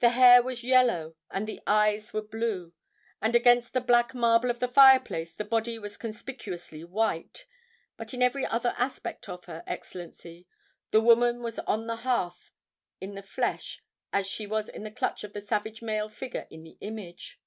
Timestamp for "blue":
2.26-2.72